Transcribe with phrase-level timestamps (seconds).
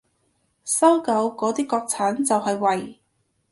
[0.63, 2.99] 搜狗嗰啲國產就係為